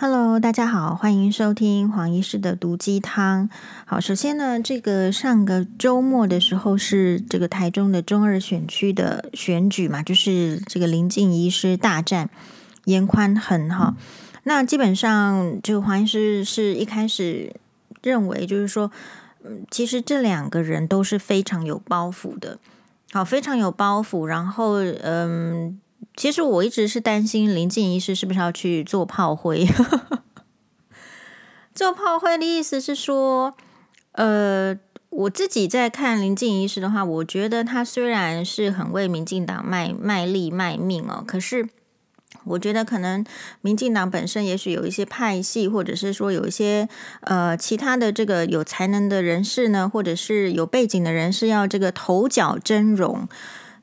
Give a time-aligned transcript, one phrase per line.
[0.00, 3.50] Hello，大家好，欢迎收听黄医师的毒鸡汤。
[3.84, 12.30] 好，首先呢，这个上个周末的时候是这个台中的中二选区的选举嘛，就是这个林静医师大战
[12.84, 13.96] 严宽恒哈。
[14.44, 17.52] 那基本上，这个黄医师是一开始
[18.00, 18.92] 认为，就是说，
[19.42, 22.60] 嗯，其实这两个人都是非常有包袱的，
[23.10, 24.26] 好，非常有包袱。
[24.26, 25.80] 然后，嗯。
[26.16, 29.66] 其实我一直是担心林静医师是不是要去做炮灰。
[31.74, 33.54] 做炮灰的意思是说，
[34.12, 34.76] 呃，
[35.10, 41.68] 我自己在看林静医师的话，我觉得他虽然是很为民进党卖卖力卖命哦，可是
[42.44, 43.24] 我觉得可能
[43.60, 46.88] 民进党本身也许有一些派系，或者是说有一些
[47.20, 53.28] 呃其他的这个有才能的人士呢，或者是有背景的人士要这个头角峥嵘。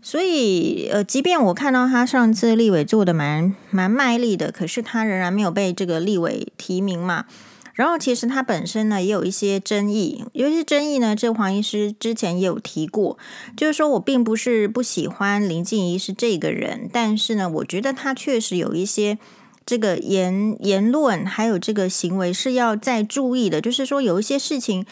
[0.08, 7.26] 所以，呃，即便我看到他上次立委做的蛮蛮卖力的，可是他仍然没有被这个立委提名嘛。
[7.74, 13.18] 然后，其实他本身呢也有一些争议，有一些争议呢，这黄医师之前也有提过，
[13.58, 19.18] 就是说我并不是不喜欢林静怡是这个人，但是呢，我觉得他确实有一些
[19.66, 24.86] 这个言言论还有这个行为是要再注意的，就是说有一些事情。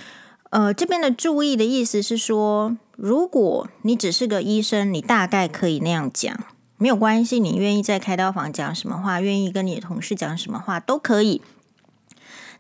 [0.54, 6.32] 呃，这边的注意的意思是说，如果你只是个医生，你大概可以那样讲，
[6.78, 7.40] 没有关系。
[7.40, 11.42] 你愿意在开刀房讲什么话，愿意跟你的同事讲什么话都可以。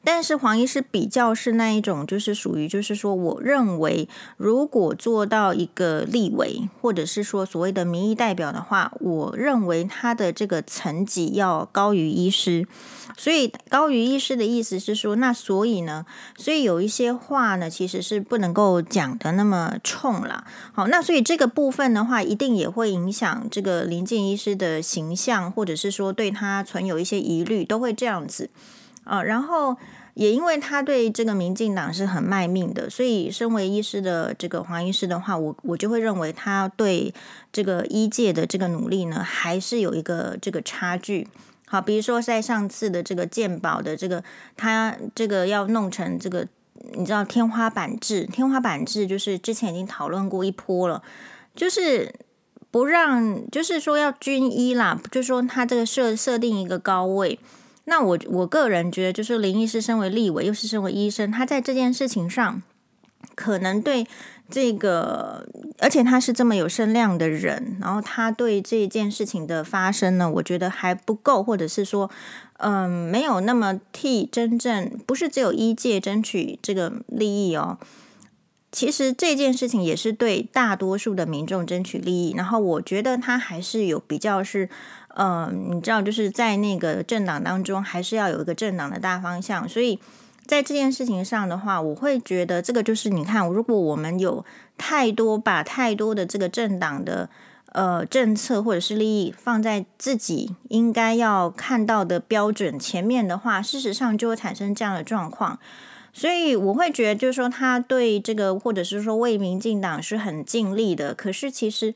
[0.04, 12.68] 但是黄医师比较是那一种，就是属于，就是说，我认为如果做到一个立委，或者是说所谓的民意代表的话，我认为他的这个层级要高于医师。
[13.16, 20.46] 所以高于医师的意思是说，那所以呢，所以有一些话呢，其实是不能够讲得那么冲了。
[20.74, 28.50] 好，那所以这个部分的话，一定也会影响这个林静医师的形象，或者是说对他存有一些疑虑，都会这样子。
[29.04, 29.76] 啊，然后
[30.14, 37.14] 也因为他对这个民进党是很卖命的，所以身为医师的这个黄医师的话，我我就会认为他对
[37.52, 41.28] 这个医界的这个努力呢，还是有一个这个差距。
[41.66, 44.24] 好，比如说在上次的这个健保的这个，
[44.56, 46.48] 他这个要弄成这个，
[46.94, 51.02] 你知道天花板制，天花板制就是之前已经讨论过一波了，
[51.56, 52.14] 就是
[52.70, 57.40] 不让，就是说要均医啦，就是说他这个设设定一个高位。
[57.86, 62.62] 那我我个人觉得，就是林医师身为立委，又是身为医生，他在这件事情上，
[63.36, 64.08] 可能对
[64.50, 65.46] 这个，
[65.80, 72.10] 而且他是这么有声量的人，然后他对这件事情的发生呢，我觉得还不够，或者是说，
[72.60, 77.78] 嗯，没有那么替真正不是只有医界争取这个利益哦。
[78.72, 84.70] 其实这件事情也是对大多数的民众争取利益，然后我觉得他还是有比较是。
[85.16, 89.70] 嗯、你知道，就是在那个政党当中，还是要有一个政党的大方向。
[89.70, 90.00] 所以
[90.48, 94.44] 在这件事情上的话，我会觉得这个就是你看，如果我们有
[94.76, 97.30] 太多把太多的这个政党的
[97.74, 105.60] 呃政策或者是利益放在自己应该要看到的标准前面的话，事实上就会产生这样的状况。
[106.12, 111.94] 所以我会觉得，就是说他对这个或者是说为民进党是很尽力的，可是其实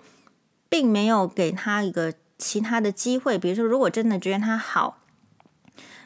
[0.69, 2.13] 并没有给他一个。
[2.37, 4.99] 其他的机会，比如说，如果真的觉得他好，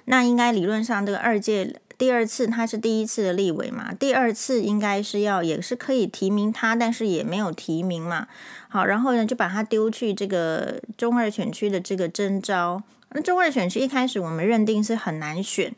[0.05, 8.27] 那应该理论上这个二届第二次他是第一次的立委嘛，第二次应该是要也是可以提名他，但是也没有提名嘛。
[8.69, 12.81] 好，然后呢就把他丢去这个中二选区的这个征招。
[13.09, 15.75] 那中二选区一开始我们认定是很难选，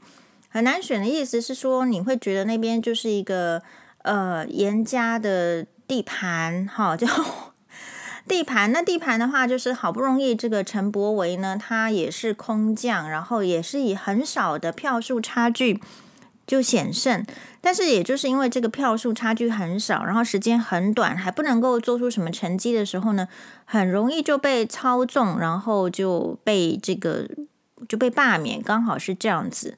[0.50, 3.62] 很难选的意思是说你会觉得那边就是一个
[4.04, 7.08] 呃严家的地盘，哈就。
[8.28, 15.82] 地盘，那地盘的话，就是好不容易这个陈柏惟呢，他也是空降，然后也是以很少的票数差距
[16.48, 17.26] 就险胜。
[17.60, 23.28] 但是也就是因为这个票数差距很少，然后时间很短，还不能够做出什么成绩的时候呢，
[23.66, 27.28] 很容易就被操纵，然后就被这个
[27.88, 29.78] 就被罢免，刚好是这样子。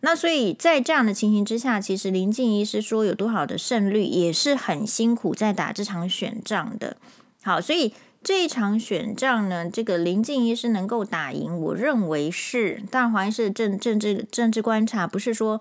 [0.00, 6.98] 那所以在这样的情形之下，其实林静怡是说有多少的胜率，也是很辛苦在打这场选仗的。
[7.46, 7.94] 好，所以
[8.24, 15.60] 这一场选战呢，这个林静怡是能够打赢，我认为是，当然黄医师政政治政治观察不是说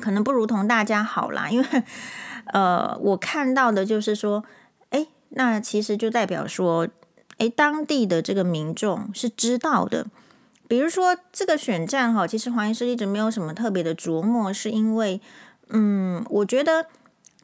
[0.00, 1.66] 可能不如同大家好啦，因为
[2.46, 4.42] 呃，我看到的就是说，
[4.90, 6.88] 哎，那其实就代表说，
[7.38, 10.08] 哎，当地的这个民众是知道的，
[10.66, 15.20] 比如说这个选战哈，其实黄医师一直没有什么特别的琢磨，是因为，
[15.68, 16.86] 嗯，我觉得。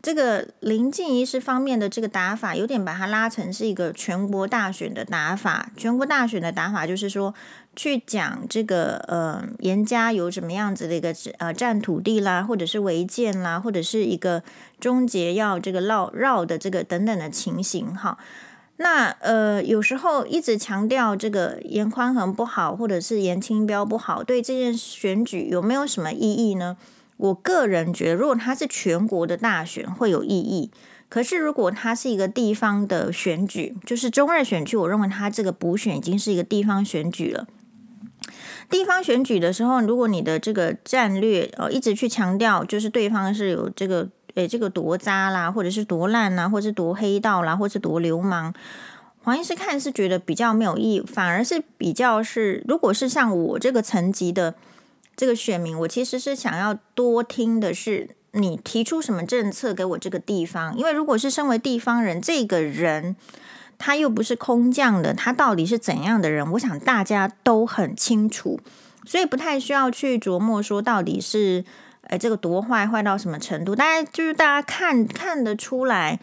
[0.03, 5.71] 这个林静医师方面的这个打法，有点把它拉成是一个全国大选的打法。
[5.77, 7.35] 全国大选的打法就是说，
[7.77, 14.43] 去讲这个呃严家有什么样子的一个呃占土地啦，或者是违建啦，或者是一个
[14.79, 18.17] 终结要这个绕绕的这个等等的情形哈。
[18.79, 26.79] 那呃有时候一直强调这个严宽恒不好，或者是严清标不好，对这件选举有没有什么意义呢？
[27.21, 30.71] 我个人觉得，如果它是全国的大选，会有意义。
[31.11, 37.47] 可是，如果它是一个地方的选举，就是中二选区，我认为它这个补选已经是一个地方选举了。
[38.71, 48.55] 地方选举的时候，如果你的这个战略呃一直去强调，就是对方是有这个诶这个多渣啦，或者是多烂啦，或者是多黑道啦，或者是多流氓，
[49.25, 54.55] 黄医师看是觉得比较没有意义，反而是比较是，如果是像我这个层级的
[55.21, 58.17] 这个选民，我其实是想要多听的是。
[58.33, 60.75] 你提出什么政策给我这个地方？
[60.79, 63.17] 因为如果是身为地方人，这个人
[63.77, 66.49] 他又不是空降的，他到底是怎样的人？
[66.53, 68.61] 我想大家都很清楚，
[69.05, 71.65] 所以不太需要去琢磨说到底是，
[72.03, 73.75] 哎，这个多坏坏到什么程度？
[73.75, 76.21] 大家就是大家看看得出来，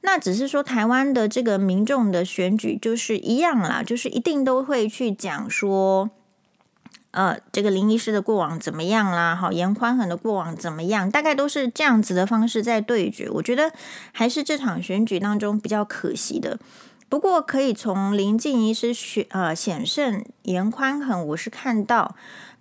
[0.00, 6.08] 那只是说台湾的这个民众的选举就是一样啦，就是一定都会去讲说。
[7.12, 9.34] 呃，这个林医师的过往怎么样啦？
[9.34, 11.10] 好，严宽恒的过往怎么样？
[11.10, 13.28] 大概都是这样子的方式在对决。
[13.30, 13.72] 我觉得
[14.12, 16.58] 还是这场选举当中比较可惜的。
[17.08, 22.14] 不过可以从林静医师选呃险胜严宽恒，我是看到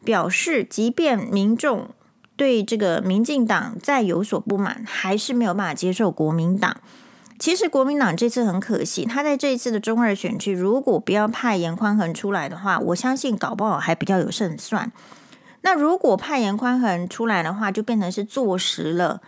[0.03, 1.89] 表示，即便民众
[2.35, 6.77] 对这个民进党再有所不满，还是没有办法接受国民党。
[7.39, 14.91] 其实国民党这次很可惜，他在这一次的中二选区，如果不要派颜宽恒出来的话，我相信搞不好还比较有胜算。
[15.61, 19.21] 那如果派颜宽恒出来的话，就变成是坐实了。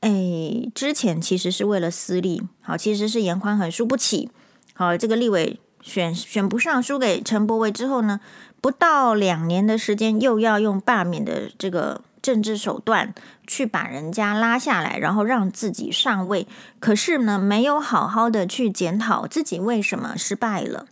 [0.00, 4.30] 哎，之前其实是为了私利，好，其实是颜宽恒输不起，
[4.74, 8.20] 好，这个立委选选不上，输给陈柏惟之后呢，
[8.60, 12.02] 不到两年的时间，又要用罢免的这个。
[12.22, 13.12] 政治手段
[13.52, 16.46] 去把人家拉下来，然后让自己上位，
[16.80, 20.86] 可是呢，没有好好的去检讨自己为什么失败了。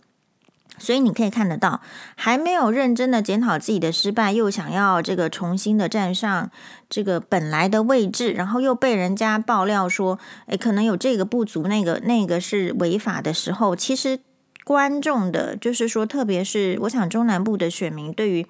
[0.77, 1.81] 所以你可以看得到，
[2.15, 6.51] 还没有认真的检讨自己的失败，又想要这个重新的站上
[6.87, 14.19] 这个本来的位置，然后又被人家爆料说，诶，可能有这个不足，那个那个是违法的时候，其实
[14.63, 18.45] 观众的，就是说，特别是我想中南部的选民，对于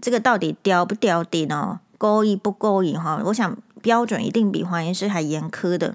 [0.00, 1.80] 这个到底刁不刁的呢？
[2.02, 3.22] 勾引不勾引哈？
[3.26, 5.94] 我想标准一定比黄医师还严苛的，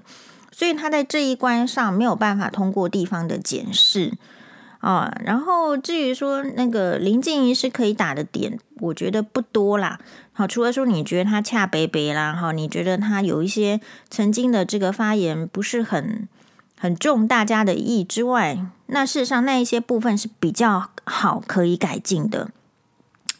[0.50, 4.14] 所以他在这一关上没有办法通过地方的检视
[4.78, 5.14] 啊。
[5.22, 9.98] 然后至于说那个林静怡是可以打的点，我觉得不多啦。
[10.32, 13.78] 好，除了说你觉得他恰北北啦，哈，你觉得他有一些
[14.08, 16.26] 曾经的这个发言不是很
[16.78, 22.48] 很中大家的意之外，那事实上那一些部分是比较好可以改进的。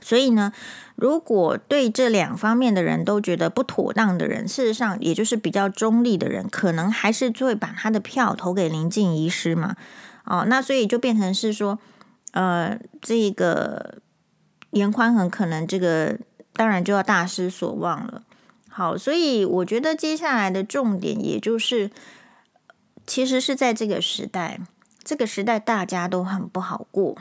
[0.01, 0.53] 所以呢，
[1.01, 9.77] 如果对这两方面的人都觉得不妥当的人，事实上也就是比较中立的人，可能还是会把他的票投给林静仪师嘛。
[10.25, 11.79] 哦，那所以就变成是说，
[12.33, 13.99] 呃，这个
[14.73, 16.19] 严宽很可能这个
[16.55, 18.25] 当然就要大失所望了。
[18.69, 21.93] 好，所以我觉得接下来的重点，也就是
[23.07, 24.59] 其实是在这个时代，
[25.05, 27.17] 这个时代大家都很不好过。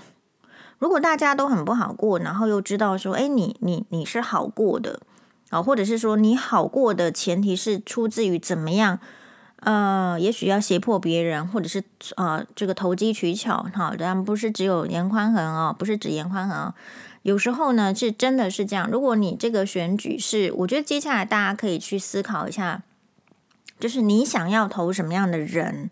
[0.80, 5.00] 如果大家都很不好过，然后又知道说，哎，你你你是好过的
[5.50, 9.00] 啊，或者是说你好过的前提是出自于怎么样？
[9.62, 11.84] 呃，也许要胁迫别人，或者是
[12.16, 16.72] 呃这个投机取巧哈，当然不是只有严宽恒哦，不是指严宽恒，
[17.24, 18.88] 有时候呢是真的是这样。
[18.92, 22.84] 如果你这个选举是，我觉得接下来大家可以去思考一下，
[23.80, 25.90] 就是你想要投什么样的人？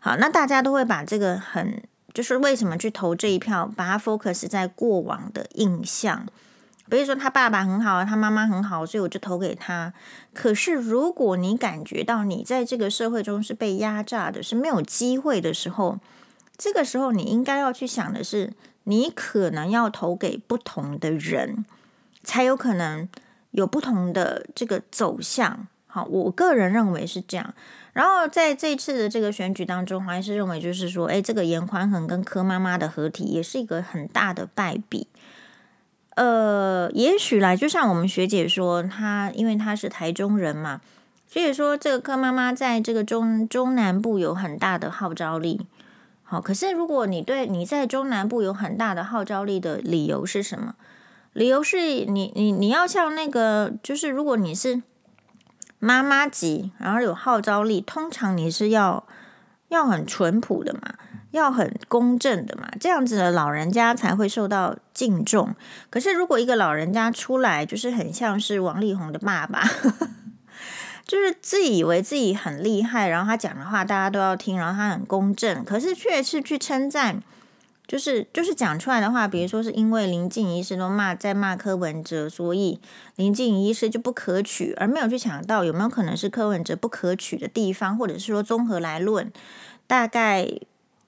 [0.00, 1.82] 好，那大家都会把这个很。
[2.14, 6.26] 就是为什么去投这一票，把它 focus 在过往的印象，
[6.88, 9.92] 比如说他爸爸很好，他妈妈很好，所以我就投给他。
[10.32, 15.98] 可是如果你感觉到你在这个社会中是被压榨的，是没有机会的时候，
[16.56, 21.64] 这个时候你应该要去想的是，你可能要投给不同的人，
[22.24, 23.08] 才有可能
[23.50, 25.66] 有不同的这个走向。
[25.86, 27.54] 好，我个人认为是这样。
[27.98, 35.08] 然后在这次的这个选举当中，还是认为就是说，哎，这个颜宽恒跟柯妈妈的合体也是一个很大的败笔。
[36.14, 40.80] 呃，也许来，就像我们学姐说，她因为她是台中人嘛，
[41.26, 45.66] 所以说这个柯妈妈在这个中中南部有很大的号召力。
[46.22, 50.76] 好，可是如果你对你在中南部有很大的号召力的理由是什么？
[51.32, 54.82] 理由是你你你要像那个，就是如果你是。
[55.78, 59.06] 妈妈级，然后有号召力，通常你是要
[59.68, 60.94] 要很淳朴的嘛。
[61.30, 65.54] 要很公正的嘛，这样子的老人家才会受到敬重。
[65.90, 69.62] 可是如果一个老人家出来，就是很像是王力宏的爸爸，
[71.06, 77.22] 就是自以为自己很厉害，然后他讲的话大家都要听，然后他很公正，可是却是去称赞。
[77.88, 82.78] 就是就是讲出来的话，比如说是因为林静仪医师都骂在骂柯文哲，所以
[83.16, 89.32] 林静仪医师就不可取，而没有去想到有没有可能是柯文哲不可取的地方，或者是说综合来论，
[89.86, 90.46] 大概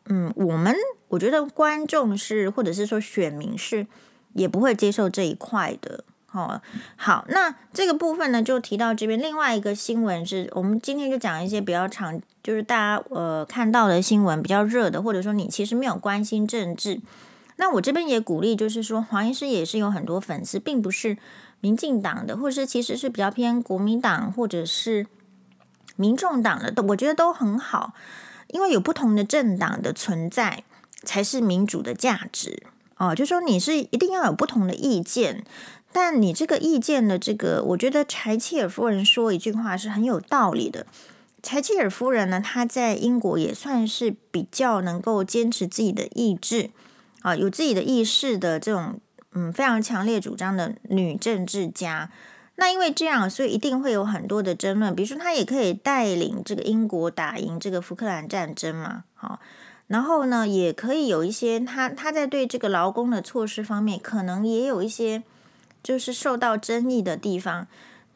[0.06, 0.74] 嗯，我们
[1.08, 3.86] 我觉得观众是或者是说选民是
[4.32, 6.04] 也不会接受这一块的。
[6.32, 6.62] 好，
[6.94, 9.20] 好，那这个部分呢，就提到这边。
[9.20, 17.00] 另外一个新闻是我们今天就讲一些比较长，就是大家呃看到的新闻比较热的，或者说你其实没有关心政治。
[17.56, 21.18] 那我这边也鼓励，就是说黄医师也是有很多粉丝，并不是
[21.58, 25.08] 民进党的，或者是其实是比较偏国民党或者是
[25.96, 27.92] 民众党的，我觉得都很好，
[28.46, 30.62] 因为有不同的政党的存在，
[31.02, 32.62] 才是民主的价值
[32.98, 33.16] 哦。
[33.16, 35.44] 就说你是一定要有不同的意见。
[35.92, 40.86] 但你这个意见的这个，我觉得柴契尔夫人说一句话是很有道理的。
[41.42, 46.70] 柴契尔夫人呢，她在英国也算是比较能够坚持自己的意志
[47.22, 49.00] 啊，有自己的意识的这种
[49.32, 52.10] 嗯非常强烈主张的女政治家。
[52.54, 54.94] 那因为这样，所以一定会有很多的争论。
[54.94, 59.40] 比如说，她也可以带领这个英国打赢这个福克兰战争嘛，好，
[59.88, 65.24] 然后呢，也可以有一些她她在对这个劳工的措施方面，可能也有一些。
[65.82, 67.66] 就是受到争议的地方，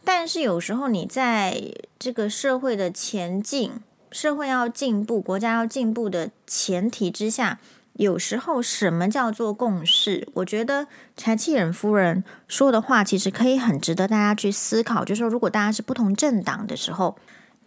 [0.05, 3.73] 但是有时候你在这个社会的前进、
[4.11, 7.59] 社会要进步、国家要进步的前提之下，
[7.95, 10.29] 有时候什么叫做共识？
[10.35, 15.05] 我觉得柴契尔夫人说的话其实可以很值得大家去思考。
[15.05, 17.17] 就是说，如果大家是不同政党的时候，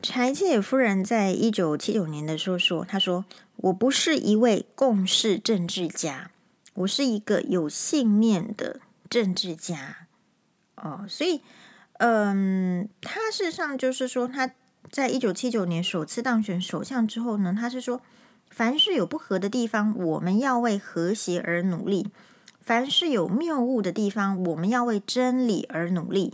[0.02, 3.26] 柴契尔夫人在一九七九年的时候说：“她说
[3.56, 6.30] 我不是一位共识政治家，
[6.76, 10.08] 我是一个有信念的。”政治家
[10.76, 11.42] 哦，所以
[12.00, 14.52] 嗯，他事实上就是说，他
[14.92, 18.02] 在一九七九年首次当选首相之后呢，他是说，
[18.50, 22.12] 凡是有不和的地方，我们要为和谐而努力；
[22.62, 26.34] 凡是有谬误的地方，我们要为真理而努力；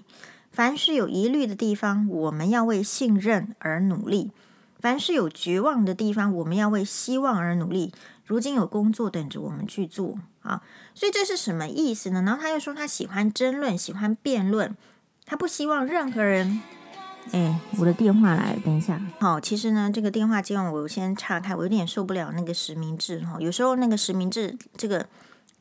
[0.51, 4.31] 凡是有疑虑的地方，我们要为信任而努力；
[4.79, 7.93] 凡是有绝望的地方，我们要为希望而努力。
[8.33, 10.59] 如今有工作等着我们去做啊，
[10.95, 12.23] 所以这是什么意思呢？
[12.23, 14.75] 然后他又说他喜欢争论，喜欢辩论，
[15.23, 16.59] 他不希望任何人。
[17.31, 18.99] 哎，我的电话来了，等一下。
[19.19, 23.37] 好，其实呢，这个电话接完我先岔开，我有点受不了那个实名制哈。
[23.39, 25.05] 有时候那个实名制这个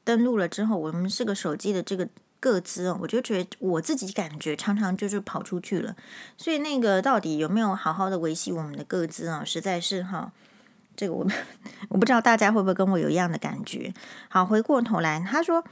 [0.02, 2.08] 登录了之后，我们是个手机的这个
[2.40, 5.94] 个资哦，我就觉得我自己感觉常常就是跑出去了。
[6.38, 9.44] 所以那个到底有没有好好的维系我们的个资啊？
[9.44, 10.32] 实在是哈。
[10.96, 11.26] 这个我
[11.88, 13.92] 我不知道大家会不会跟我有一样的感觉。
[14.28, 15.64] 好，回过头来，他说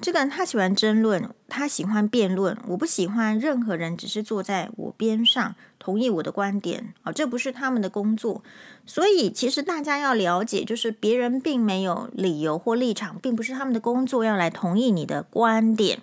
[0.00, 2.58] 这个人他喜欢争论，他喜欢辩论。
[2.66, 8.42] 我不喜欢任何人只是坐在我边上同意我的观点啊，这不是他们的工作。
[8.84, 16.00] 所以其实大家要了解，就是别人并没有理由或立场，并不是他们的工作要来同意你的观点，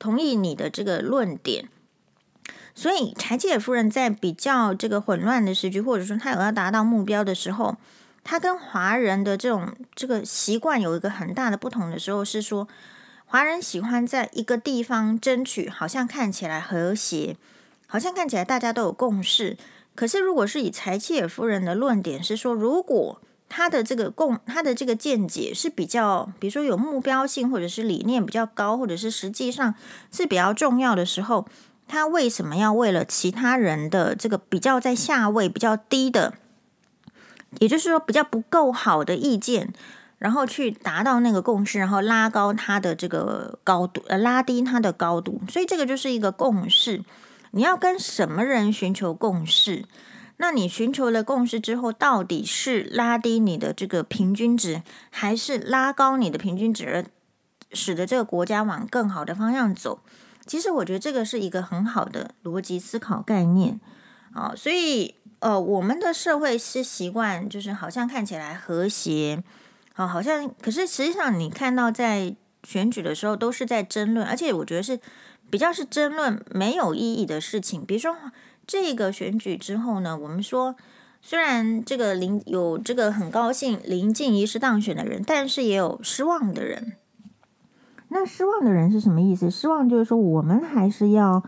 [0.00, 1.68] 同意你的这个论点。
[2.74, 7.76] 所以柴契尔夫人在比较这个混乱的时局，或者说他有要达到目标的时候。
[8.30, 12.68] 他跟华人的这种这个习惯有一个很大的不同的时候，是说
[13.24, 17.38] 华人喜欢在一个地方争取，好像看起来和谐，
[17.86, 19.56] 好像看起来大家都有共识。
[19.94, 23.18] 可是如果是以柴契尔夫人的论点是说，如果
[23.48, 29.74] 他的这个共他的这个见解是比较，比如说有目标性，或者是理念比较高，或者是实际上
[30.12, 31.46] 是比较重要的时候，
[31.86, 36.34] 他为什么要为了其他人的这个比较在下位比较低的？
[37.60, 39.72] 也就是说，比较不够好的意见，
[40.18, 45.40] 然后去达到那个共识，然后拉高它的这个高度，呃，拉低它的高度。
[45.48, 47.02] 所以这个就是一个共识。
[47.52, 49.86] 你要跟什么人寻求共识？
[50.36, 57.06] 那你寻求了共识之后，到底是拉低你的这个平均值，还是拉高你的平均值，
[57.72, 60.00] 使得这个国家往更好的方向走？
[60.44, 63.80] 其实我觉得这个是一个很好的逻辑思考概念。
[64.34, 65.14] 啊，所以。
[65.40, 69.40] 呃，我们的社会是习惯，就是好像看起来和谐，
[69.94, 74.98] 好，好像可是实际上你看到在选举的时候都是在争论，而且我觉得是
[75.48, 77.86] 比较是争论没有意义的事情。
[77.86, 78.16] 比如说
[78.66, 80.74] 这个选举之后呢，我们说
[81.22, 86.94] 虽然这个林有这个很高兴林静仪是当选的人，但是也有失望的人。
[88.08, 89.48] 那失望的人是什么意思？
[89.48, 91.44] 失望就是说我们还是要。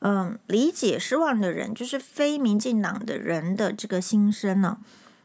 [0.00, 4.78] 嗯，理解失望的人就是非民进党的人的这个心声呢。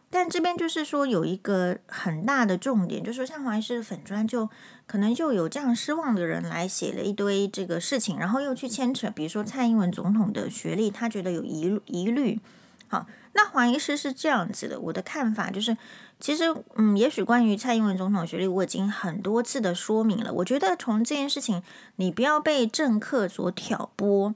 [0.10, 4.48] 但这边就是说有一个很大的重点，就是说像黄医师的粉专就
[4.86, 12.39] 可能就有这样失望的人来写了一堆这个事情，然后又去牵扯，比如说蔡英文总统的学历，他觉得有疑疑虑。
[12.88, 15.75] 好，那黄医师是这样子的，我的看法就是，
[16.20, 16.44] 其实
[16.75, 20.32] 嗯，也许关于蔡英文总统学历，我已经很多次的说明了。
[20.32, 21.63] 我觉得从这件事情，
[21.96, 24.36] 你不要被政客所挑拨。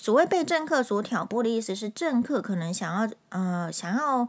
[0.00, 4.28] 所谓被政客所挑拨的意思是，政客可能想要呃想要。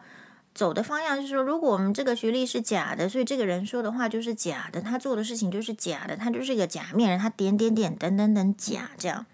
[0.54, 9.26] 走的方向就是说，如果我们这个学历是假的，所以这个人说的话就是假的，他做的事情就是假的，他就是一个假面人，他点点点等等等假这样。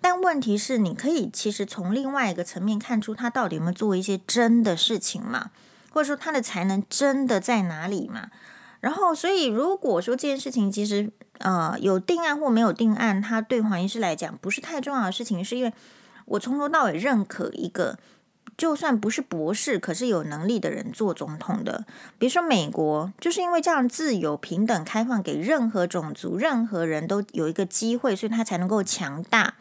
[0.00, 5.50] 但问题是，你可以其实从另外一个层面看出他到底有没有做一些真的事情嘛，
[5.90, 8.30] 或者说他的才能真的在哪里嘛？
[8.80, 15.72] 然后，所以如果说这件事情其实呃有定案或没有定案，他对黄医师来讲不是太重要的事情，是因为
[16.24, 17.98] 我从头到尾认可一个。
[18.56, 21.86] 就算不是博士，可是有能力的人做总统的，
[22.18, 29.54] 比如说美国，就是因为这样自由、平等、开放，给任何种族、任何人都有一个机会，所以他才能够强大。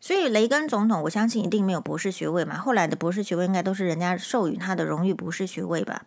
[0.00, 6.02] 所以雷根总统，我相信一定没有博士学位嘛，后来的博士学位应该都是人家授予他的荣誉博士学位吧。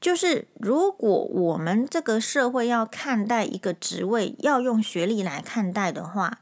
[0.00, 6.38] 就是如果我们这个社会要看待一个职位，要用学历来看待的话，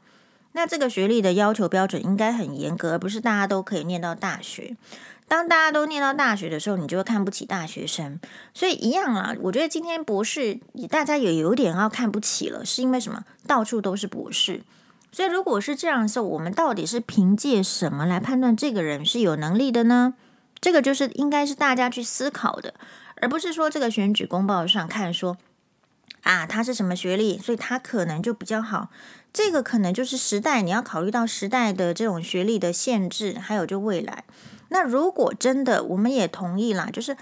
[0.51, 4.75] 那这个学历的要求标准应该很严格，而不是大家都可以念到大学。
[5.27, 8.19] 当大家都念到大学的时候，你就会看不起大学生。
[8.53, 10.59] 所以一样啊，我觉得今天博士
[10.89, 13.25] 大家也有点要看不起了，是因为什么？
[13.45, 14.61] 到处都是博士。
[15.11, 20.13] 所以如果是这样的时候，我们到底是凭借什么来判断这个人是有能力的呢？
[20.61, 22.73] 这个就是应该是大家去思考的，
[23.21, 25.37] 而不是说这个选举公报上看说
[26.23, 28.89] 啊，他是什么学历，所以他可能就比较好。
[29.33, 34.23] 这个可能就是时代，你要考虑到时代的这种学历的限制，还有就未来。
[34.69, 37.15] 那如果真的，我们也同意啦，就是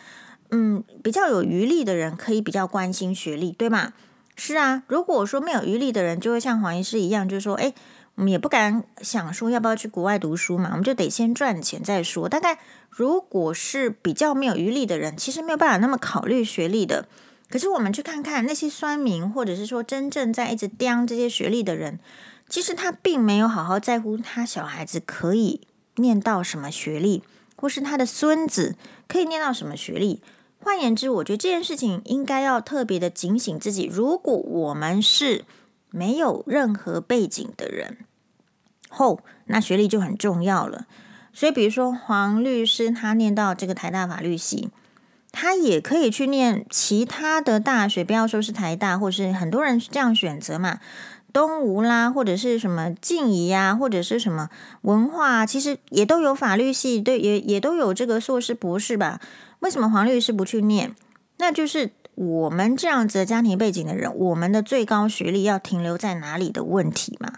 [0.49, 3.93] 嗯，比较有余力的人可以比较关心学历，对吗？
[4.35, 7.73] 是啊，如果说没有余力的人，就会像黄医师一样，就是说，哎，
[8.15, 12.29] 我们也不敢想说要不要去国外读书嘛，我们就得先赚钱再说。
[12.29, 17.07] 大概如果是比较没有余力的人，其实没有办法那么考虑学历的。
[17.49, 21.99] 可是我们去看看那些酸民，或者是说真正在一直刁这些学历的人，
[22.49, 25.61] 其实他并没有好好在乎他小孩子可以
[25.97, 27.21] 念到什么学历，
[27.55, 28.75] 或是他的孙子
[29.07, 30.21] 可以念到什么学历。
[30.59, 33.87] 换言之，我觉得这件事情应该要特别的警醒自己。
[33.91, 35.45] 如果我们是
[35.91, 37.99] 没有任何背景的人，
[38.95, 40.85] 后那学历就很重要了。
[41.33, 44.69] 所以，比如说黄律师，他念到这个台大法律系。
[45.37, 50.79] 他也可以去念其他的大学，不要说是台大，或是很多人这样选择嘛，
[51.33, 54.49] 东吴啦，或者是什么静宜呀，或者是什么
[54.83, 59.19] 文化，其实也都有法律系，对，也也都有这个硕士、博士吧。
[59.59, 60.95] 为什么黄律师不去念？
[61.39, 67.33] 那就是我们这样子的家庭背景的人，我们的最高学历要停留在哪里的问题嘛。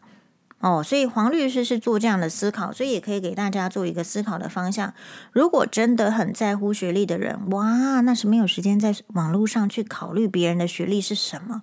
[0.60, 4.92] 哦，所以黄律师是做这样的思考，所以也可以给大家做一个思考的方向。
[5.32, 11.62] 如果真的很在乎学历的人，哇，那是没有时间在网络上去考虑别人的学历是什么，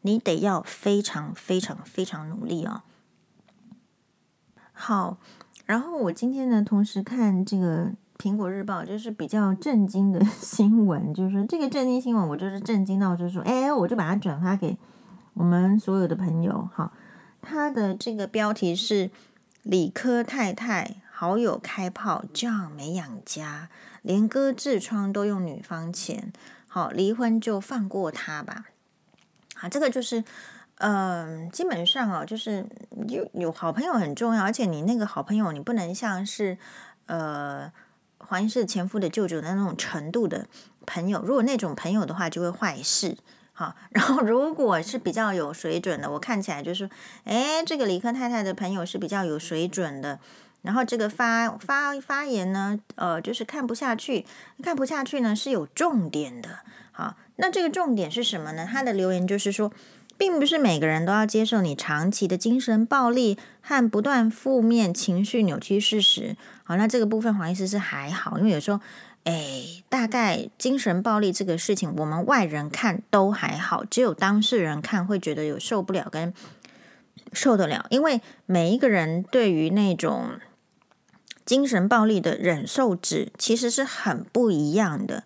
[0.00, 2.82] 你得要非常非常非常努力哦。
[4.72, 5.18] 好，
[5.64, 14.76] 然后我今天呢，同时看这个苹果日报，就是比较震惊的 新闻，就是说这个震惊新闻，我就是震惊到，就是说，哎，我就把它转发给
[15.34, 16.92] 我们所有的朋友，好。
[17.42, 19.10] 他的这个标题是
[19.62, 23.68] “理科太太好友开炮，丈没养家，
[24.00, 26.32] 连割痔疮都用女方钱，
[26.68, 28.66] 好离婚就放过他吧。”
[29.60, 30.24] 啊，这个就是，
[30.76, 32.64] 嗯、基本上啊，就是
[33.08, 36.56] 有有好朋友很重要，而且你那个好朋友，你不能像是
[37.06, 37.70] 呃
[38.18, 40.46] 黄医师前夫的舅舅的那种程度的
[40.86, 43.16] 朋友，如果那种朋友的话，就会坏事。
[43.62, 46.90] 好，然后如果是比较有水准的，我看起来就是，
[47.22, 50.18] 哎，这个理科太太的朋友是比较有水准的。
[50.62, 54.26] 然后这个发发发言呢，呃，就是看不下去，
[54.64, 56.58] 看不下去呢是有重点的。
[56.90, 58.66] 好，那这个重点是什么呢？
[58.68, 59.70] 他的留言就是说，
[60.18, 66.36] 并不是每个人都要接受你长期的精神暴力和不断负面情绪扭曲事实。
[66.64, 68.80] 好，那这个部分黄医师是还好，因为有时候。
[69.24, 76.34] 哎，大概精神暴力这个事情，我们外人看都还好，只有当事人看会觉得有受不了跟
[77.32, 80.40] 受得了，因为每一个人对于那种
[81.44, 85.24] 精神暴力的忍受值其实是很不一样的。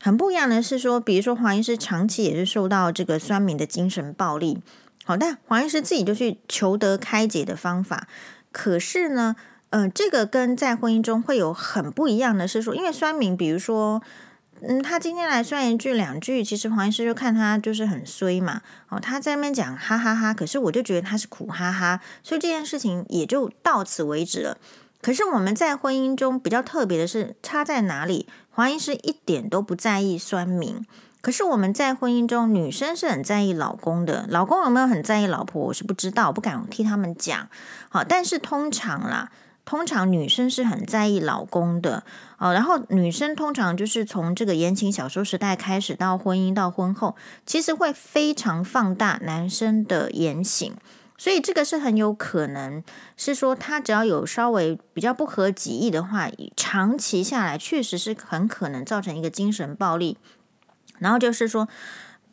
[0.00, 4.60] 很不一样的是说，比如说黄医师长期也是受到这个酸民的精神暴力，
[5.04, 8.06] 好，但黄医师自己就去求得开解的方法，
[8.52, 9.34] 可是呢，
[9.70, 14.02] 呃，这个跟在婚姻中会有很不一样的是说，因为酸民，比如说，
[14.62, 24.56] 嗯，他今天来酸一句两句，其实黄医师就看他就是很衰嘛，哦，他在那边讲哈哈哈，可是我就觉得他是苦哈哈，所以这件事情也就到此为止了。
[25.00, 28.26] 可是我们在婚姻中比较特别的是，差在哪里？
[28.50, 30.84] 黄医师一点都不在意酸民。
[31.20, 34.24] 可是我们在婚姻中，女生是很在意老公的。
[34.28, 35.66] 老公有没有很在意老婆？
[35.66, 37.48] 我是不知道，不敢替他们讲。
[37.90, 39.30] 好，但是通常啦，
[39.68, 42.02] 通常女生是很在意老公的。
[42.38, 50.72] 哦，然后女生通常就是从这个言情小说时代开始，到婚姻到婚后，其实会非常放大男生的言行。
[51.18, 52.82] 所以这个是很有可能
[53.14, 60.16] 是说，他只要有稍微比较不合己意的话，长期下来确实是很可能造成一个精神暴力。
[60.98, 61.68] 然后就是说，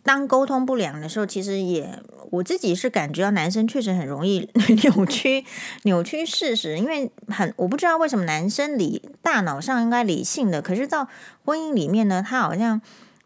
[0.06, 4.48] 当沟通不良的时候，其实也我自己是感觉到男生确实很容易
[4.84, 5.44] 扭曲
[5.84, 11.08] 扭曲事实，因为很我不知道为什么男生理大脑上应该理性的，可是到
[11.44, 12.80] 婚姻里面呢，他好像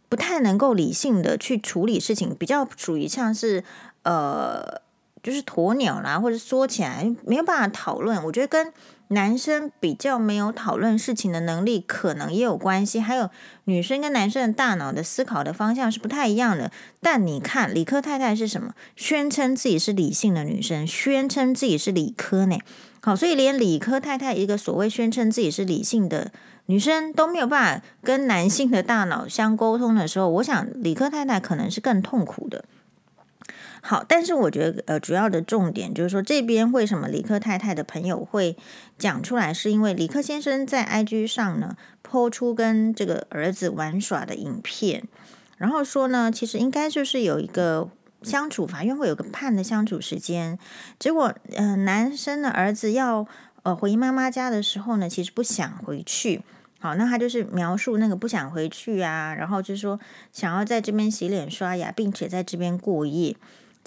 [0.07, 3.63] 不太能够理性的去处理事情，比较属于像是
[4.03, 4.81] 呃。
[5.21, 8.23] 就是鸵鸟啦，或者说起来没有办法讨论。
[8.23, 8.71] 我觉得跟
[9.12, 13.00] 男生比较没有讨论事情的能力，可能也有关系。
[13.00, 13.32] 还有
[13.63, 16.72] 女生跟男生的大脑的思考的方向是不太一样的。
[17.02, 18.76] 但你看，理科太太是什么？
[18.95, 22.60] 宣称自己是理性的女生，宣称自己是理科呢？
[23.02, 26.32] 好，所以连理科太太一个所谓宣称自己是理性的
[26.67, 32.65] 女生都没有办法跟男性的大脑相沟通的时候，我想理科太太可能是更痛苦的。
[33.81, 38.57] 好，但是我觉得呃，主要的重点就是说，这边为什么李克太太的朋友会
[38.97, 45.07] 讲出来，是因为李克先生在 IG 上呢抛出跟这个儿子玩耍的影片，
[45.57, 47.89] 然后说呢，其实应该就是有一个
[48.21, 50.59] 相处，法院会有个判的相处时间，
[50.99, 53.25] 结果呃，男生的儿子要
[53.63, 56.43] 呃回妈妈家的时候呢，其实不想回去，
[56.79, 59.97] 好，那他就是描述那个不想回去啊，然后就是说
[60.33, 63.37] 想要在这边洗脸刷牙，并且在这边过夜。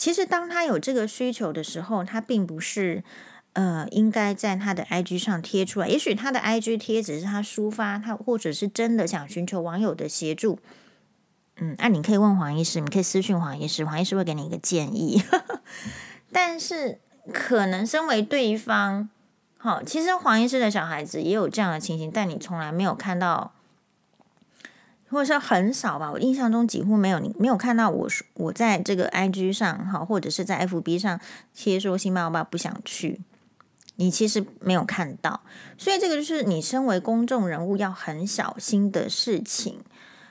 [0.02, 3.04] 其实，当他有这个需求的时候，他并不是
[3.52, 5.86] 呃应该在他的 IG 上贴出来。
[5.86, 10.58] 也许他的 IG 贴只是他抒发，他或者是真的想寻求网友的协助。
[11.58, 15.22] 嗯，那、你可以问黄医师，你可以私讯黄医师，黄医师会给你一个建议。
[16.32, 16.98] 但是，
[17.32, 19.08] 可能身为对方，
[19.56, 23.52] 好，其实黄医师的小孩子也有这样的情形，但你从来没有看到。
[25.12, 31.20] 或者说很少吧，我印象中几乎没有，你没有看到我我在这个 IG 上哈，或者是在 FB 上
[31.54, 33.20] 贴说星爸爸不想去，
[33.96, 35.42] 你其实没有看到，
[35.76, 39.80] 所以这个就是你身为公众人物要很小心的事情。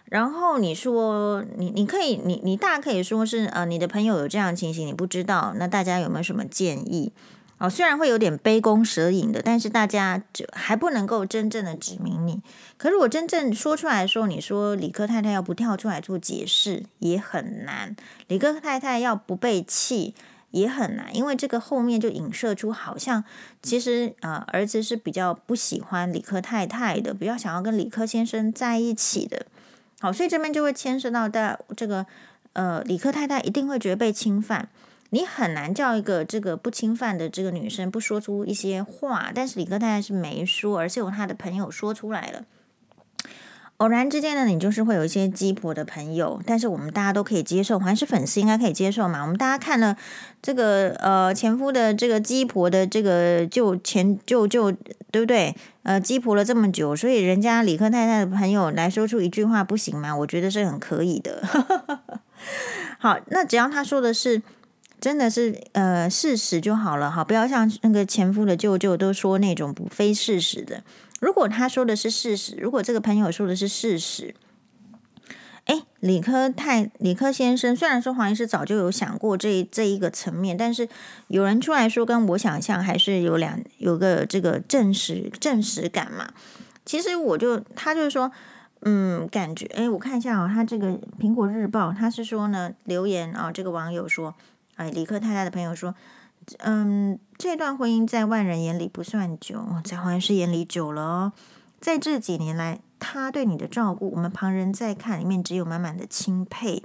[0.06, 7.14] 然后你说你你可以你你大可以说是呃你的朋友有这样的情形你不知道，那大家有没有什么建议？
[7.62, 12.42] 哦，虽然会有点杯弓蛇影的，但是大家就还不能够真正的指明你。
[12.76, 17.96] 可是我真正说出来说，你说理科太太要不跳出来做解释也很难，
[18.28, 20.16] 理科太太要不被气
[20.50, 23.24] 也很难，因为这个后面就影射出好像
[23.62, 29.46] 其实啊、呃、儿子是比较不喜欢理科太太的，比较想要跟理科先生在一起的。
[30.00, 32.08] 好，所以这边就会牵涉到的这个
[32.54, 34.68] 呃理科太太一定会觉得被侵犯。
[35.14, 42.44] 你很难叫一个这个不侵犯的这个女生不说出一些话，但是李克太太是没说，而且有她的朋友说出来了。
[43.78, 49.24] 偶然之间呢，你就是会有一些鸡婆的朋友，但是我们大家都可以接受，还是粉丝应该可以接受嘛？
[49.24, 49.98] 我们大家看了
[50.42, 54.72] 这个呃前夫的这个鸡婆的这个就前就就
[55.12, 55.54] 对不对？
[55.84, 60.16] 呃，鸡婆了这么久，所以人家李克太太的朋友来说出一句话不行吗？
[60.16, 61.44] 我觉得是很可以的。
[63.00, 64.42] 好，那只要他说的是。
[65.02, 70.84] 真的是呃事实就好了哈，不要像那个前夫的舅舅都说那种不非事实的。
[71.20, 74.36] 如果他说的是事实，如果这个朋友说的是事实，
[75.66, 80.88] 诶，理科太理科先生虽然说黄医师早就有想过这这一个层面，但是
[81.30, 86.32] 有人出来说跟我想象还是有两有个这个证实证实感嘛。
[86.86, 88.32] 其实我就他就是说，
[88.82, 94.36] 嗯，感觉诶，我看一下啊、哦，他这个苹果日报他是说呢留言啊、这个网友说。
[94.82, 95.94] 哎，理科太太的朋友说
[96.58, 101.34] ：“嗯，这段婚姻在外人眼里不算久，在黄医师眼里久了哦。
[101.80, 106.82] 在这几年来，他对你的照顾，我们旁人在看里面只有满满的钦佩。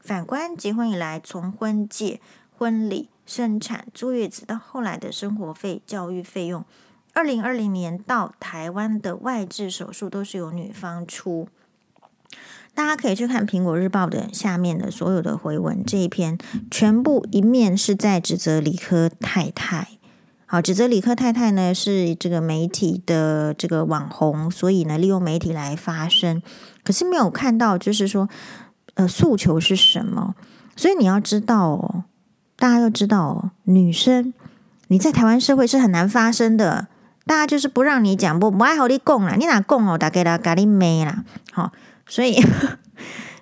[0.00, 2.22] 反观结婚以来，从婚戒、
[2.56, 6.64] 婚礼、生产、坐月子到后来的生活费、教育费用，
[7.12, 11.46] 二零二零年到台湾的外置手术都是由女方出。”
[12.74, 16.36] 大家可以去看《苹果日报》的下面的所有的回文，这一篇
[16.70, 19.88] 全部一面是在指责理科太太，
[20.46, 26.42] 好，指责理科太太呢是这个媒体的这个网红，所以呢利用媒体来发声，
[26.82, 28.28] 可是没有看到就是说，
[28.94, 30.34] 呃，诉求是什么？
[30.74, 32.04] 所以你要知道哦，
[32.56, 34.34] 大家要知道哦，女生
[34.88, 36.88] 你在台湾社会是很难发声的，
[37.24, 41.72] 大家就是不让你讲，不不爱好你讲啦，你哪讲哦，大概啦咖喱妹啦，好，
[42.06, 42.40] 所以。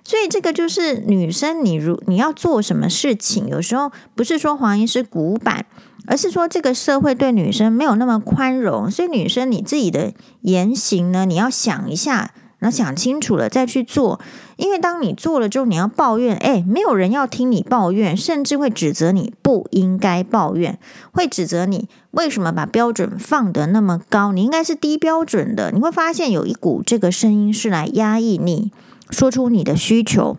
[0.05, 5.65] 所以这个就是女生，你如你要做什么事情，有时候不是说黄医师古板，
[6.07, 8.91] 而是说这个社会对女生没有那么宽容。
[8.91, 14.19] 所以女生你自己的言行呢，你要想一下，然后想清楚了再去做。
[14.55, 20.79] 因为当你做了之后，你要抱怨，哎，没有人要听你抱怨，甚至会指责你不应该抱怨，
[21.11, 25.71] 会指责你为什么把标准放得那么高，你应该是低标准的。
[25.71, 28.71] 你会发现有一股这个声音是来压抑你。
[29.09, 30.37] 说出你的需求，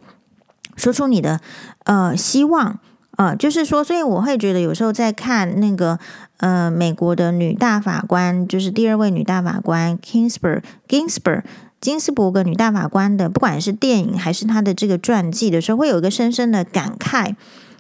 [0.75, 1.41] 说出你的
[1.85, 2.81] 呃希望，
[3.17, 5.99] 呃，就是说，所以我会觉得有时候在看那个
[6.39, 11.43] 呃美国的女大法官，就是第二位女大法官 Kingsburg Ginsburg
[11.85, 17.35] 金斯伯格女大法官的，不管是电影还是她的这个传记的时候，会有一个深深的感慨，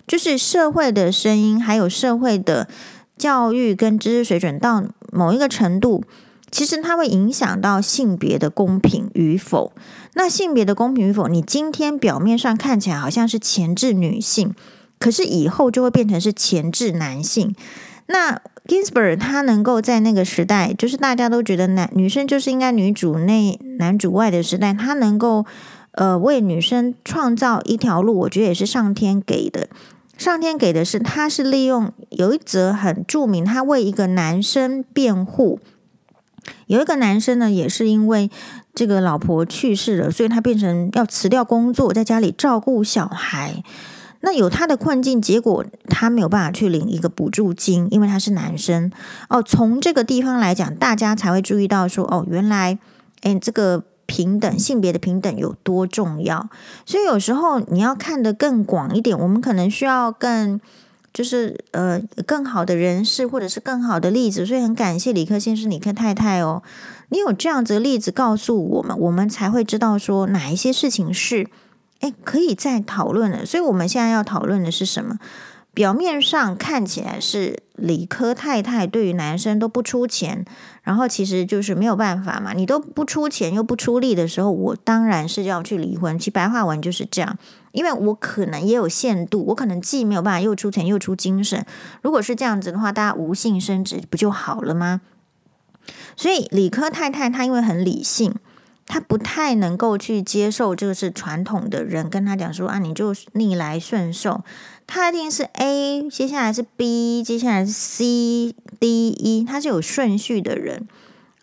[0.06, 2.68] 就是社会的声音，还有社会的
[3.16, 6.04] 教育跟知识水准到某一个程度。
[6.50, 9.72] 其实它会影响到性别的公平与否。
[10.12, 14.54] 那性别的公平与否，你今天表面上看起来好像是前置女性，
[14.98, 17.56] 可是以后就会变成是前置男性。
[18.08, 25.44] 那 Ginsburg 他能够在那个时代，就是大家都觉得男女生就是应该女主内男主外的时代，他能够
[25.92, 29.68] 呃为女生创造一条路，我觉得也是上天给的。
[30.16, 35.58] 上天给的是，他是利用有一则很著名，他为一个男生辩护。
[36.66, 38.30] 有一个男生呢，也是因为
[38.74, 43.62] 这个老婆去世了，所以他变成要辞掉工作，在家里照顾小孩。
[44.24, 48.90] 那有他的困境，结果他没有办法去领一个补助金，因为他是男生。
[49.28, 52.78] 哦，从这个地方来讲，大家才会注意到说，哦，原来，
[53.20, 56.48] 诶，这个平等性别的平等有多重要。
[56.84, 60.60] 所以有时候你要看得更广一点，我们可能需要更。
[61.12, 66.60] 就是呃，更好的人士或者是更好的例子，所以很感谢理科先生、理科太太哦。
[67.10, 71.46] 你有这样子的例子告诉我们，我们才会知道说哪一些事情是
[72.04, 73.44] 诶可以再讨论了。
[73.44, 75.18] 所以我们现在要讨论的是什么？
[75.72, 80.44] 表面上看起来是理科太太对于男生都不出钱，
[80.84, 82.52] 然后其实就是没有办法嘛。
[82.52, 86.16] 你都不出钱又不出力的时候，我当然是要去离婚。
[86.16, 87.36] 其实白话文就是这样，
[87.72, 91.66] 因为我可能也有限度，我可能既没有办法又出钱又出精神。
[92.02, 95.00] 如果是这样子的话，大家无性生殖不就好了吗？
[96.14, 98.32] 所以理科太太她因为很理性。
[98.86, 104.44] 他不太能够去接受这个是传统的人跟他讲说啊，你就逆来顺受。
[104.86, 110.86] 他一定是 A，接下来是 B，接下来是 C、D、E，他是有顺序的人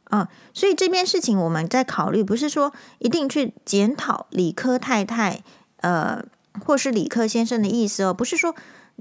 [0.03, 0.29] 啊。
[0.53, 5.41] 所以这边事情我们在考虑，不是说一定去检讨理科太太
[5.77, 6.23] 呃，
[6.63, 8.53] 或是理科先生的意思哦，不是说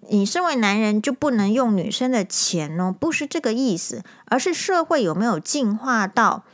[0.08, 6.44] 你身为男人就不能用女生的钱哦，不是这个意思，而是社会有没有进化到。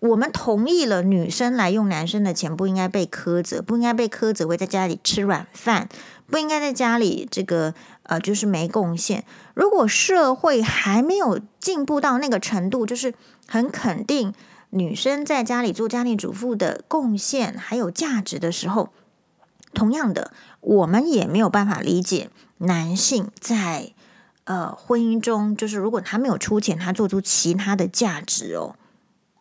[0.00, 5.88] 我们同意了，女生来用男生的钱不应该被苛责，不应该被苛责会在家里吃软饭，
[6.26, 9.24] 不应该在家里这个呃就是没贡献。
[9.54, 13.12] 如果社会还没有进步到那个程度，就是
[13.48, 14.32] 很肯定
[14.70, 18.90] 女生在家里做家庭主妇的贡献还有价值的时候，
[19.74, 20.30] 同样的，
[20.60, 23.92] 我们也没有办法理解男性在
[24.44, 28.76] 呃婚姻中，就是如果他没有出钱，他做出其他的价值哦。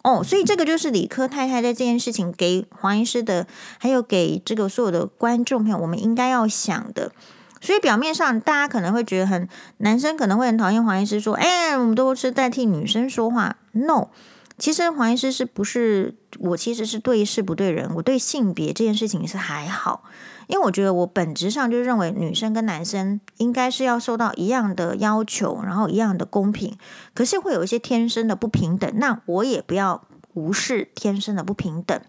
[0.04, 3.46] 哦，所以这个就是理科太太在这件事情给黄医师的，
[3.78, 7.12] 还有给这个所有的观众朋友，我们应该要想的。
[7.60, 13.58] 所以表面上大家可能会觉得很，男生可能会很讨厌黄医师说，哎，我们都是代替女生说话。
[13.72, 14.10] No，
[14.58, 20.04] 其实黄医师是不是我其实是对事不对人，我对性别这件事情是还好。
[20.48, 26.78] 因为我觉得我本质上就认为女生跟男生应该是要受到一样的要求，然后一样的公平。
[27.14, 32.00] 可是会有一些天生的不平等，那我也不要无视天生的不平等。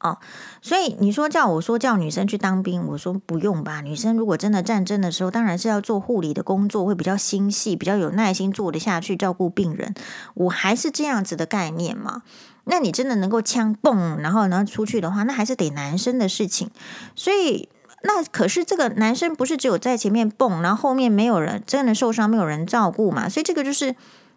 [0.00, 0.18] 哦，
[0.60, 3.80] 所以你说叫我说叫女生去当兵，我说不用吧。
[3.80, 9.94] 女生如果真的战争的时候，当然是要做护理的工作，会比较心细，比较有耐心做得下去，照顾病人。
[10.34, 12.22] 我还是这样子的概念嘛。
[12.64, 16.70] 那你真的能够枪蹦，然后然后出去的话，那还是得男生的事情。
[17.14, 17.68] 所以
[18.02, 23.28] 那可是这个男生不是只有在前面蹦，然后后面没有人真的受伤，没有人照顾嘛？
[23.28, 23.94] 所以这个就是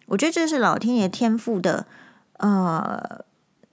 [0.07, 1.85] 我觉得这是老天爷天赋的，
[2.37, 3.25] 呃，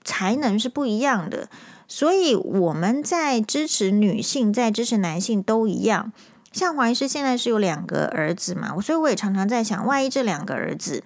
[0.03, 1.49] 才能是不一样的。
[1.87, 6.11] 所以我们在支持女性，在支持男性都一样。
[6.51, 11.03] 像黄医师现在是有两个儿子嘛，所以我也常常在想，万一这两个儿子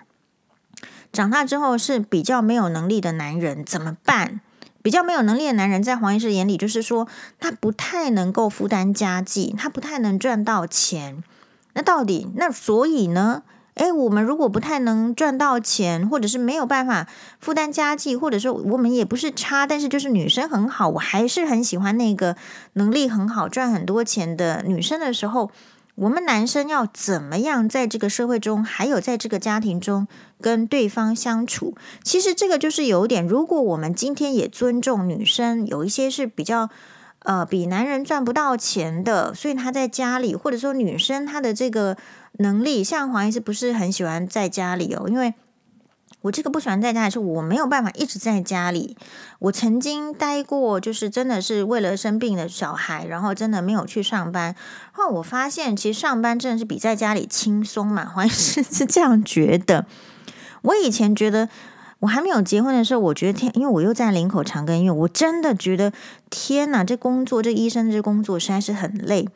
[1.12, 4.42] 长大之后是比较没有能力的男人怎么办？
[4.82, 7.08] 比较没有能力的男人，在黄医师眼里，就是说
[7.40, 11.24] 他不太能够负担家计，他不太能赚到钱。
[11.74, 13.44] 那到底那所以呢？
[13.76, 17.08] 诶，我们如果不太能赚到钱，或者是没有办法
[17.40, 22.36] 负担家计，或者说我们也不是差，但是就是女生很好，我还是很喜欢那个
[22.74, 25.50] 能力很好、赚很多钱的女生的时候，
[26.00, 30.08] 我们男生要怎么样在这个社会中，还有在这个家庭中
[30.42, 31.76] 跟对方相处？
[32.04, 36.70] 其实这个就是有点，如果我们今天也尊重女生，有一些是比较。
[37.24, 41.98] 呃，比男人赚不到钱的，所以他在家里，或者说女生她的这个
[42.38, 45.34] 能力，像黄医师不是很喜欢在家里哦，因为
[46.22, 48.98] 我这个不喜欢在家里，是我没有办法一直在家里。
[49.40, 54.56] 我曾经待过，就是真的是为了生病的小孩，然后真的没有去上班。
[54.92, 58.06] 后我发现，其实上班真的是比在家里轻松嘛。
[58.06, 59.86] 黄医师是这样觉得。
[60.64, 61.50] 我以前觉得。
[62.02, 65.92] 我还没有结婚的时候，我觉得天，因为我又在林口长庚医院，我真的觉得
[66.30, 69.28] 天哪，这工作，这医生这工作实在是很累。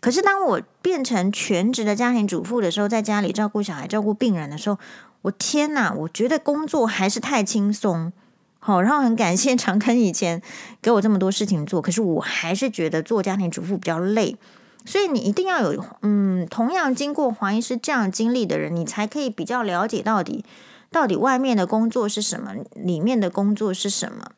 [0.00, 4.76] 可是当我变成全职的家庭主妇的时候，在家里照顾小孩、照顾病人的时候，
[5.22, 8.12] 我天哪，我觉得工作还是太轻松。
[8.58, 10.42] 好，然后很感谢 长庚以前
[10.82, 14.36] 给我这么多事情做，可是我还是觉得做家庭主妇比较累。
[14.84, 20.44] 所以你一定要有，嗯，同样经过黄医师这样经历的人，你才可以比较了解到底。
[20.90, 22.52] 到底外面的工作是什么？
[22.74, 24.32] 里面的工作是什么？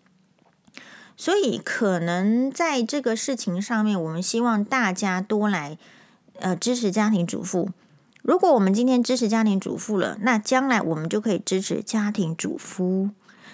[1.17, 5.79] 所以可能在这个事情上面，我们希望大家多来
[6.41, 7.71] 呃支持家庭主妇。
[8.23, 13.11] 如果我们今天支持家庭主妇了，那将来我们就可以支持家庭主夫。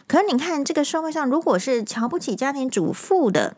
[0.06, 3.56] 可是你看，这个社会上如果是瞧不起家庭主妇的，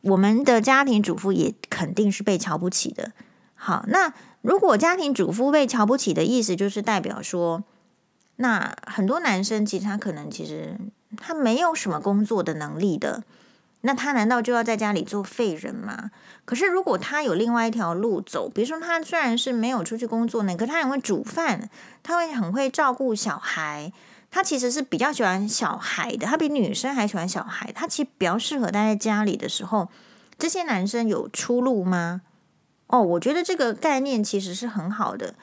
[0.00, 3.12] 我们的家庭主妇也肯定是被瞧不起的。
[3.54, 7.64] 好，那如果家庭主夫被瞧不起的意思，就是代表说。
[8.38, 10.76] 那很多男生其实他可能其实
[11.16, 13.24] 他没有什么工作的能力的，
[13.86, 16.10] 那他难道就要在家里做废人吗？
[16.44, 21.70] 可是如果他有另外一条路走，比如说他虽然是没有出去工作呢，可他很会煮饭，
[22.02, 23.92] 他会很会照顾小孩，
[24.28, 29.88] 他其实是比较喜欢小孩的，他比女生还喜欢小孩，他其实比较适合待在家里的时候，
[30.36, 32.22] 这些男生有出路吗？
[32.88, 35.34] 哦，我觉得这个概念其实是很好的。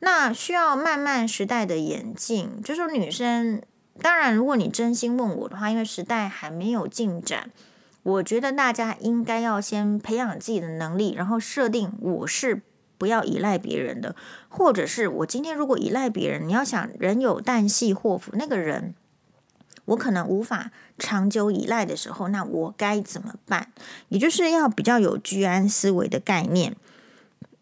[0.00, 3.62] 那需要慢慢时代的演进，就是说女生，
[4.02, 7.50] 当然，如果你真心问我的话，因为时代还没有进展，
[8.04, 12.62] 我觉得大家应该要先培养自己的能力，然后设定我是
[12.96, 14.14] 不要依赖别人的，
[14.48, 18.94] 或者是我今天如果依赖别人，你要想人有旦夕祸福，那个人
[19.86, 23.72] 我可能无法长久依赖的时候，那我该怎么办？
[24.10, 26.76] 也就是要比较有居安思危的概念。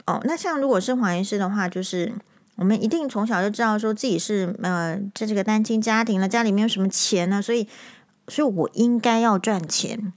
[0.06, 2.12] 哦，那像如果是黄医师的话，就是。
[2.56, 7.66] 我们一定从小就知道说自己是呃，在这个单亲家庭了，家里没有什么钱呢，所以，
[8.28, 10.12] 所以我应该要赚钱。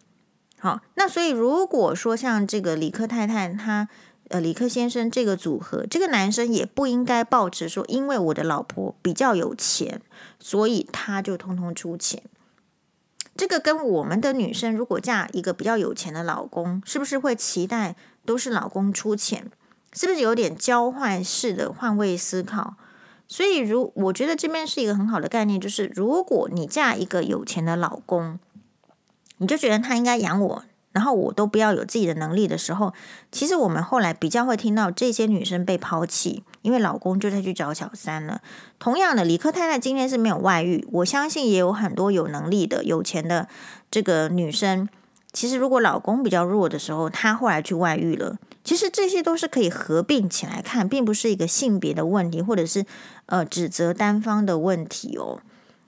[0.66, 3.88] 好，那所以如果说像这个李克太太，他
[4.30, 10.02] 呃，李克先生这个组合，这个男生也不应该抱持说，因为我的老婆比较有钱，
[10.40, 12.24] 所以他就通通出钱。
[13.38, 19.52] 这个跟我们的女生如果嫁一个比较有钱的老公，是不是会期待都是老公出钱？
[19.94, 22.74] 是不是有点交换式的换位思考？
[23.28, 28.40] 所以，如我觉得这边是一个很好的概念，就是如果你嫁一个有钱的老公，
[29.38, 32.94] 你就觉得他应该养我，然后我都不要有自己的能力的时候，
[33.32, 38.42] 其实我们后来比较会听到这些女生被抛弃，因为老公就在去找小三了。
[38.80, 43.48] 同样的，李克太太今天是没有外遇，我相信也有很多有能力的、有钱的
[43.92, 44.88] 这个女生。
[45.34, 48.38] 其实，如果老公比较弱的时候，她后来去外遇了。
[48.64, 52.86] 其实这些都是可以合并起来看，并不是一个性别的问题，或者是
[53.26, 55.42] 呃指责单方的问题哦。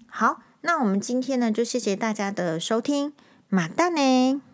[0.07, 3.13] 好，那我们今天呢，就谢谢大家的收听，
[3.49, 4.46] またね